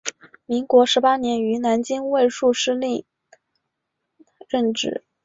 [0.47, 3.05] 民国十八年于南京卫戍司令
[4.49, 5.05] 任职。